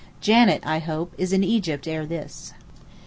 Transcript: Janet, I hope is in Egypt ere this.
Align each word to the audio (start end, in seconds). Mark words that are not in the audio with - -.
Janet, 0.19 0.63
I 0.65 0.79
hope 0.79 1.13
is 1.19 1.31
in 1.31 1.43
Egypt 1.43 1.87
ere 1.87 2.07
this. 2.07 2.53